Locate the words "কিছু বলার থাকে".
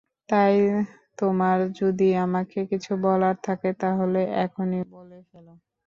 2.71-3.69